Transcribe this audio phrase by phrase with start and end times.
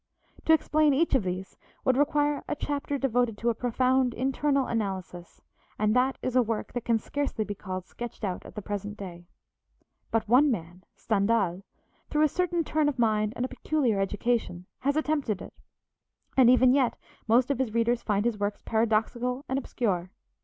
[0.45, 1.55] To explain each of these
[1.85, 5.43] would require a chapter devoted to a profound internal analysis,
[5.77, 8.97] and that is a work that can scarcely be called sketched out at the present
[8.97, 9.27] day.
[10.09, 11.61] But one man, Stendhal,
[12.09, 15.53] through a certain turn of mind and a peculiar education, has attempted it,
[16.35, 16.97] and even yet
[17.27, 20.09] most of his readers find his works paradoxical and obscure.